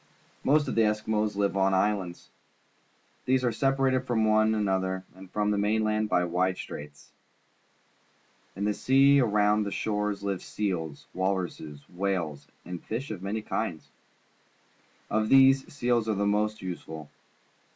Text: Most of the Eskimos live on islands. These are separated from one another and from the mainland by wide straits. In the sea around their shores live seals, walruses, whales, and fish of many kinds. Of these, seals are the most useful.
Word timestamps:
Most 0.43 0.67
of 0.67 0.73
the 0.73 0.81
Eskimos 0.81 1.35
live 1.35 1.55
on 1.55 1.75
islands. 1.75 2.31
These 3.25 3.45
are 3.45 3.51
separated 3.51 4.07
from 4.07 4.25
one 4.25 4.55
another 4.55 5.03
and 5.13 5.29
from 5.29 5.51
the 5.51 5.59
mainland 5.59 6.09
by 6.09 6.23
wide 6.23 6.57
straits. 6.57 7.11
In 8.55 8.65
the 8.65 8.73
sea 8.73 9.19
around 9.19 9.61
their 9.61 9.71
shores 9.71 10.23
live 10.23 10.41
seals, 10.41 11.05
walruses, 11.13 11.87
whales, 11.87 12.47
and 12.65 12.83
fish 12.83 13.11
of 13.11 13.21
many 13.21 13.43
kinds. 13.43 13.89
Of 15.11 15.29
these, 15.29 15.71
seals 15.71 16.09
are 16.09 16.15
the 16.15 16.25
most 16.25 16.63
useful. 16.63 17.11